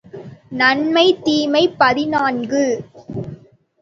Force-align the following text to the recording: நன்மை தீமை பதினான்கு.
நன்மை 0.51 1.05
தீமை 1.23 1.63
பதினான்கு. 1.77 2.63